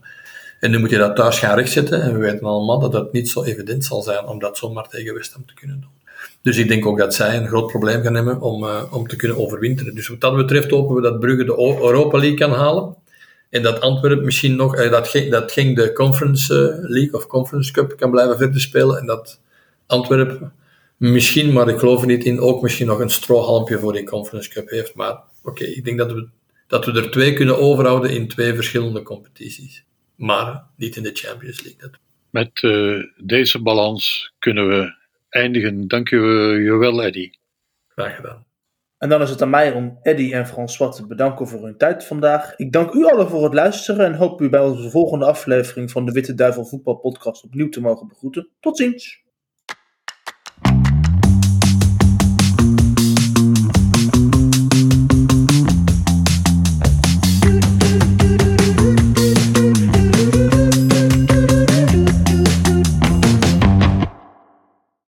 En 0.61 0.71
nu 0.71 0.79
moet 0.79 0.91
je 0.91 0.99
dat 0.99 1.17
thuis 1.17 1.39
gaan 1.39 1.57
rechtzetten. 1.57 2.03
En 2.03 2.13
we 2.13 2.19
weten 2.19 2.47
allemaal 2.47 2.79
dat 2.79 2.93
het 2.93 3.13
niet 3.13 3.29
zo 3.29 3.45
evident 3.45 3.85
zal 3.85 4.03
zijn 4.03 4.27
om 4.27 4.39
dat 4.39 4.57
zomaar 4.57 4.89
tegen 4.89 5.15
West 5.15 5.33
Ham 5.33 5.47
te 5.47 5.55
kunnen 5.55 5.81
doen. 5.81 5.91
Dus 6.43 6.57
ik 6.57 6.69
denk 6.69 6.87
ook 6.87 6.99
dat 6.99 7.15
zij 7.15 7.37
een 7.37 7.49
groot 7.49 7.67
probleem 7.67 8.03
gaan 8.03 8.15
hebben 8.15 8.41
om, 8.41 8.65
uh, 8.65 8.83
om 8.91 9.07
te 9.07 9.17
kunnen 9.17 9.39
overwinteren. 9.39 9.95
Dus 9.95 10.09
wat 10.09 10.21
dat 10.21 10.37
betreft 10.37 10.71
hopen 10.71 10.95
we 10.95 11.03
dat 11.03 11.21
Brugge 11.21 11.45
de 11.45 11.79
Europa 11.81 12.19
League 12.19 12.39
kan 12.39 12.53
halen. 12.53 12.97
En 13.51 13.63
dat 13.63 13.81
Antwerpen 13.81 14.25
misschien 14.25 14.57
nog, 14.57 14.79
uh, 14.79 14.91
dat, 14.91 15.09
ging, 15.09 15.31
dat 15.31 15.53
ging 15.53 15.77
de 15.77 15.93
Conference 15.93 16.55
uh, 16.55 16.91
League 16.91 17.13
of 17.13 17.27
Conference 17.27 17.73
Cup 17.73 17.97
kan 17.97 18.11
blijven 18.11 18.39
verder 18.39 18.61
spelen. 18.61 18.99
En 18.99 19.07
dat 19.07 19.41
Antwerpen 19.87 20.53
misschien, 20.97 21.53
maar 21.53 21.69
ik 21.69 21.79
geloof 21.79 22.01
er 22.01 22.07
niet 22.07 22.25
in, 22.25 22.41
ook 22.41 22.63
misschien 22.63 22.87
nog 22.87 22.99
een 22.99 23.11
strohalmpje 23.11 23.79
voor 23.79 23.93
die 23.93 24.05
Conference 24.05 24.51
Cup 24.51 24.71
heeft. 24.71 24.95
Maar 24.95 25.19
oké, 25.43 25.65
ik 25.65 25.85
denk 25.85 25.99
dat 25.99 26.13
we, 26.13 26.29
dat 26.67 26.85
we 26.85 26.93
er 26.93 27.11
twee 27.11 27.33
kunnen 27.33 27.59
overhouden 27.59 28.11
in 28.11 28.29
twee 28.29 28.55
verschillende 28.55 29.03
competities 29.03 29.85
maar 30.17 30.65
niet 30.77 30.97
in 30.97 31.03
de 31.03 31.11
Champions 31.15 31.63
League. 31.63 31.91
Met 32.31 32.61
deze 33.17 33.63
balans 33.63 34.33
kunnen 34.39 34.69
we 34.69 34.96
eindigen. 35.29 35.89
Dank 35.89 36.09
je, 36.09 36.77
wel, 36.79 37.03
Eddy. 37.03 37.31
Graag 37.89 38.17
gedaan. 38.17 38.47
En 38.99 39.09
dan 39.09 39.23
is 39.23 39.31
het 39.31 39.43
aan 39.43 39.51
mij 39.51 39.73
om 39.73 39.99
Eddy 40.03 40.33
en 40.33 40.47
François 40.47 40.97
te 40.97 41.07
bedanken 41.07 41.49
voor 41.49 41.65
hun 41.65 41.77
tijd 41.77 42.05
vandaag. 42.05 42.57
Ik 42.57 42.73
dank 42.73 42.93
u 42.93 43.05
allen 43.05 43.29
voor 43.29 43.45
het 43.45 43.55
luisteren 43.55 44.07
en 44.07 44.15
hoop 44.15 44.41
u 44.41 44.49
bij 44.49 44.61
onze 44.61 44.91
volgende 44.91 45.25
aflevering 45.25 45.91
van 45.91 46.07
de 46.07 46.13
Witte 46.13 46.35
Duivel 46.35 46.65
Voetbal 46.65 46.97
Podcast 46.97 47.45
opnieuw 47.45 47.69
te 47.69 47.81
mogen 47.81 48.09
begroeten. 48.09 48.49
Tot 48.61 48.77
ziens! 48.77 49.26